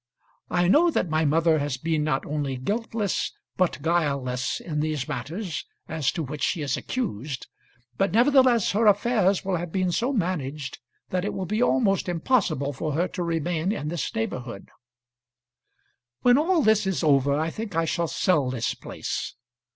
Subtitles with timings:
[0.49, 5.63] I know that my mother has been not only guiltless, but guileless, in these matters
[5.87, 7.45] as to which she is accused;
[7.99, 10.79] but nevertheless her affairs will have been so managed
[11.11, 14.69] that it will be almost impossible for her to remain in this neighbourhood.
[16.23, 19.35] When all this is over, I think I shall sell this place.